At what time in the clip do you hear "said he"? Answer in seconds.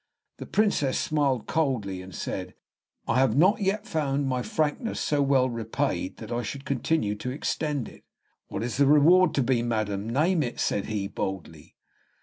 10.59-11.07